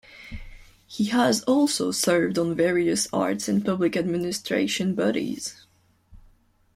[0.87, 5.67] He has also served on various arts and public administration bodies.